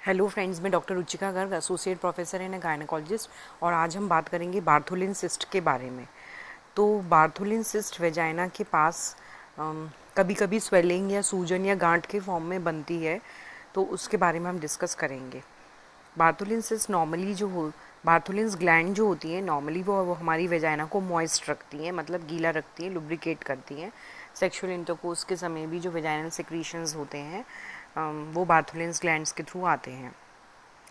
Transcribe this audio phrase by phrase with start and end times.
[0.00, 3.30] Hello friends मैं doctor Ruchika Garg associate professor and gynaecologist
[3.62, 6.06] और आज हम बात करेंगे बार्थोलिन सिस्ट के बारे में।
[6.76, 9.16] तो बार्थोलिन सिस्ट वेजाइना के पास
[9.60, 13.20] कभी कभी स्वेलिंग या सूजन या गांठ के फॉर्म में बनती है
[13.74, 15.42] तो उसके बारे में हम डिस्कस करेंगे।
[16.16, 17.70] बार्थोलिन सिस्ट नॉर्मली जो हो
[18.06, 22.26] बार्थोलिन्स ग्लैंड जो होती हैं नॉर्मली वो, वो हमारी वेजाइना को मॉइस्ट रखती हैं मतलब
[22.26, 23.92] गीला रखती हैं लुब्रिकेट करती हैं।
[24.34, 27.44] सेक्शुअल इंटरकोर्स के समय भी जो वेजाइनल सिक्रीशंस होते हैं
[27.96, 30.14] वो बार्थोलिन्स ग्लैंड्स के थ्रू आते हैं।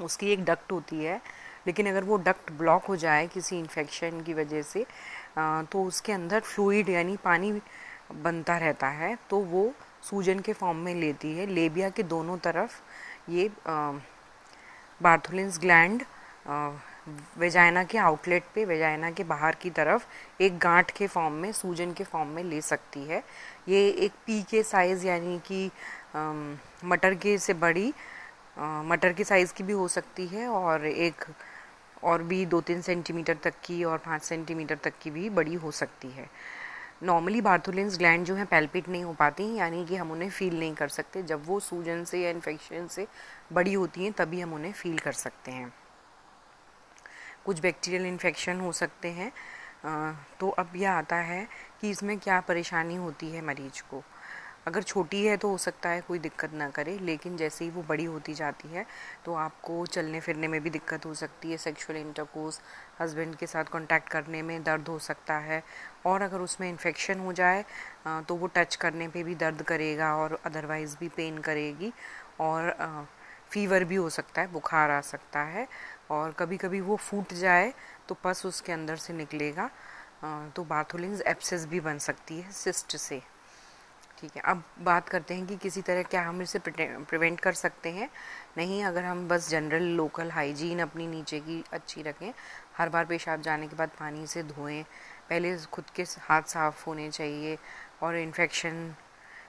[0.00, 1.20] उसकी एक डक्ट होती है,
[1.66, 4.84] लेकिन अगर वो डक्ट ब्लॉक हो जाए किसी इन्फेक्शन की वजह से
[5.38, 7.52] तो उसके अंदर फ्लूइड यानी पानी
[8.14, 9.72] बनता रहता है तो वो
[10.02, 12.80] सूजन के फॉर्म में लेती है। लेबिया के दोनों तरफ़
[13.30, 13.50] ये
[15.00, 16.02] बार्थोलिन्स ग्लैंड
[17.38, 20.06] वेजाइना के आउटलेट पे, वेजाइना के बाहर की तरफ़
[20.42, 23.22] एक गांठ के फॉर्म में, सूजन के फॉर्म में ले सकती है।
[23.68, 25.70] ये एक पी के साइज़ यानी कि
[26.84, 27.92] मटर के से बड़ी
[28.58, 31.24] मटर के साइज़ की भी हो सकती है और एक
[32.04, 35.70] और भी दो तीन सेंटीमीटर तक की और पाँच सेंटीमीटर तक की भी बड़ी हो
[35.70, 36.28] सकती है।
[37.02, 40.74] नॉर्मली बार्थोलिन्स ग्लैंड जो है पैल्पिट नहीं हो पाती, यानी कि हम उन्हें फील नहीं
[40.74, 43.06] कर सकते। जब वो सूजन से या इन्फेक्शन से
[43.52, 45.72] बड़ी होती हैं, तभी हम उन्हें फील कर सकते हैं।
[47.48, 49.32] कुछ बैक्टीरियल इन्फेक्शन हो सकते हैं।
[50.40, 51.46] तो अब यह आता है
[51.80, 54.02] कि इसमें क्या परेशानी होती है मरीज़ को।
[54.66, 57.82] अगर छोटी है तो हो सकता है कोई दिक्कत ना करे, लेकिन जैसे ही वो
[57.88, 58.84] बड़ी होती जाती है
[59.24, 62.60] तो आपको चलने फिरने में भी दिक्कत हो सकती है। सेक्सुअल इंटरकोर्स
[63.00, 65.62] हस्बैंड के साथ कांटेक्ट करने में दर्द हो सकता है
[66.06, 67.64] और अगर उसमें इन्फेक्शन हो जाए
[68.28, 71.92] तो वो टच करने पे भी दर्द करेगा और अदरवाइज़ भी पेन करेगी
[72.40, 72.76] और
[73.50, 75.66] फीवर भी हो सकता है, बुखार आ सकता है।
[76.10, 77.72] और कभी कभी वो फूट जाए
[78.08, 79.70] तो पस उसके अंदर से निकलेगा।
[80.56, 83.22] तो बार्थोलिन्स एप्सिस भी बन सकती है, सिस्ट से।
[84.18, 87.90] ठीक है, अब बात करते हैं कि किसी तरह क्या हम इसे प्रिवेंट कर सकते
[87.90, 88.08] हैं।
[88.56, 92.32] नहीं, अगर हम बस जनरल, लोकल हाइजीन अपनी नीचे की अच्छी रखें,
[92.78, 94.82] हर बार पेशाब जाने के बाद पानी से धोएँ,
[95.28, 97.58] पहले खुद के हाथ साफ़ होने चाहिए
[98.02, 98.94] और इन्फेक्शन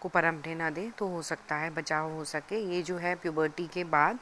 [0.00, 3.66] को परमने ना दें तो हो सकता है बचाव हो सके। ये जो है प्यूबर्टी
[3.66, 4.18] के बाद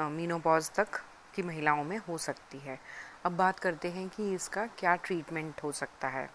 [0.00, 1.00] मीनोपॉज तक
[1.34, 2.78] की महिलाओं में हो सकती है।
[3.24, 6.28] अब बात करते हैं कि इसका क्या ट्रीटमेंट हो सकता है।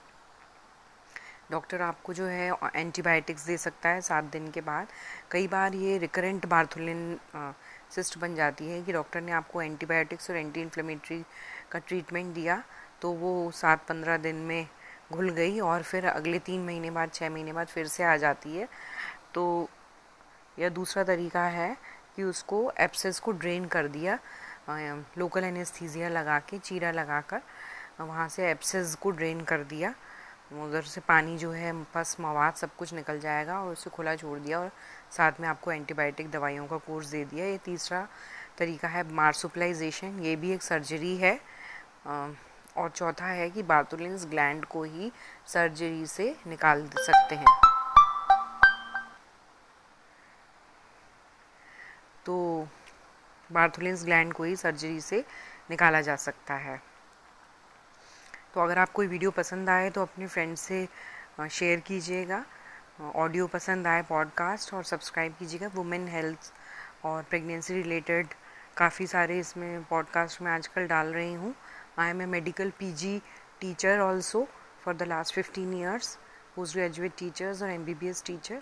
[1.51, 4.87] डॉक्टर आपको जो है एंटीबायोटिक्स दे सकता है सात दिन के बाद।
[5.31, 7.19] कई बार ये रिकरेंट बार्थोलिन
[7.91, 11.23] सिस्ट बन जाती है कि डॉक्टर ने आपको एंटीबायोटिक्स और एंटी इन्फ्लेमेटरी
[11.71, 12.61] का ट्रीटमेंट दिया
[13.01, 14.67] तो वो सात पंद्रह दिन में
[15.11, 18.57] घुल गई और फिर अगले तीन महीने बाद छः महीने बाद फिर से आ जाती
[18.57, 18.67] है।
[19.33, 19.69] तो
[20.57, 21.75] यह दूसरा तरीका है
[22.15, 24.17] कि उसको एप्सेस को ड्रेन कर दिया।
[24.67, 27.41] लोकल एनेस्थीजिया लगा के चीरा लगा कर
[27.99, 29.93] वहाँ से एप्सेस को ड्रेन कर दिया।
[30.63, 34.37] उधर से पानी जो है पस मवाद सब कुछ निकल जाएगा और उसे खुला छोड़
[34.39, 34.71] दिया और
[35.11, 38.07] साथ में आपको एंटीबायोटिक दवाइयों का कोर्स दे दिया। ये तीसरा
[38.57, 41.39] तरीका है मार्सुपलाइजेशन ये भी एक सर्जरी है।
[42.77, 45.11] और चौथा है कि बार्थोलिन्स ग्लैंड को ही
[45.47, 47.45] सर्जरी से निकाल सकते हैं।
[52.25, 52.67] तो
[53.49, 55.23] बार्थोलिन्स ग्लैंड को ही सर्जरी से
[55.69, 56.81] निकाला जा सकता है।
[58.53, 60.87] तो अगर आपको वीडियो पसंद आए तो अपने फ्रेंड्स से
[61.51, 62.43] शेयर कीजिएगा।
[63.15, 66.51] ऑडियो पसंद आए पॉडकास्ट और सब्सक्राइब कीजिएगा। वुमेन हेल्थ
[67.05, 68.27] और प्रेगनेंसी रिलेटेड
[68.77, 71.53] काफ़ी सारे इसमें पॉडकास्ट में आजकल डाल रही हूँ।
[71.99, 73.21] I am a medical PG
[73.61, 74.47] teacher also
[74.83, 76.17] for the last fifteen years
[76.55, 78.61] post graduate teachers और M B B S teacher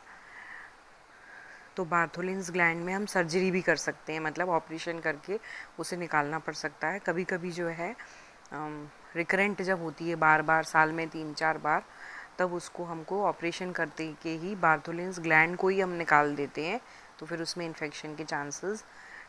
[1.77, 5.39] तो बार्थोलिन्स ग्लैंड में हम सर्जरी भी कर सकते हैं मतलब ऑपरेशन करके
[5.79, 7.95] उसे निकालना पड़ सकता है। कभी कभी जो है
[8.53, 11.83] रिकरेंट जब होती है बार बार साल में तीन चार बार,
[12.39, 16.79] तब उसको हमको ऑपरेशन करते के ही बार्थोलिन्स ग्लैंड को ही हम निकाल देते हैं
[17.19, 18.83] तो फिर उसमें इन्फेक्शन के चांसेस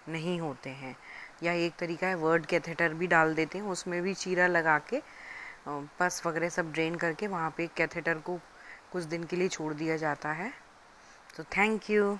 [0.08, 0.96] नहीं होते हैं।
[1.42, 5.02] या एक तरीका है वर्ड कैथेटर भी डाल देते हैं, उसमें भी चीरा लगा के
[5.68, 8.38] पस वगैरह सब ड्रेन करके वहाँ पे कैथेटर को
[8.92, 10.52] कुछ दिन के लिए छोड़ दिया जाता है।
[11.36, 12.18] तो थैंक यू